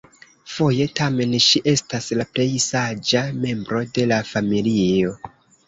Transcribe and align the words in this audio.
Foje 0.53 0.87
tamen 0.99 1.35
ŝi 1.47 1.61
estas 1.73 2.09
la 2.21 2.25
plej 2.33 2.49
saĝa 2.69 3.23
membro 3.47 3.85
de 4.01 4.09
la 4.15 4.21
familio. 4.33 5.17